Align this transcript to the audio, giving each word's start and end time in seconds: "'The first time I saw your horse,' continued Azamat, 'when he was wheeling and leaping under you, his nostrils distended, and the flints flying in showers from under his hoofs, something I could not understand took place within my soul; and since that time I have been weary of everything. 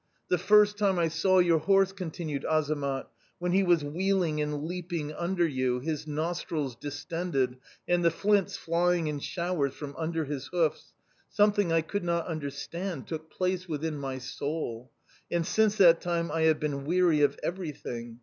"'The 0.29 0.37
first 0.39 0.79
time 0.79 0.97
I 0.97 1.09
saw 1.09 1.37
your 1.37 1.59
horse,' 1.59 1.91
continued 1.91 2.43
Azamat, 2.43 3.05
'when 3.37 3.51
he 3.51 3.61
was 3.61 3.83
wheeling 3.83 4.41
and 4.41 4.63
leaping 4.63 5.13
under 5.13 5.45
you, 5.45 5.79
his 5.79 6.07
nostrils 6.07 6.75
distended, 6.75 7.57
and 7.87 8.03
the 8.03 8.09
flints 8.09 8.57
flying 8.57 9.05
in 9.05 9.19
showers 9.19 9.75
from 9.75 9.95
under 9.95 10.25
his 10.25 10.47
hoofs, 10.47 10.93
something 11.29 11.71
I 11.71 11.81
could 11.81 12.03
not 12.03 12.25
understand 12.25 13.05
took 13.05 13.29
place 13.29 13.67
within 13.69 13.95
my 13.97 14.17
soul; 14.17 14.91
and 15.29 15.45
since 15.45 15.75
that 15.75 16.01
time 16.01 16.31
I 16.31 16.45
have 16.49 16.59
been 16.59 16.85
weary 16.85 17.21
of 17.21 17.37
everything. 17.43 18.17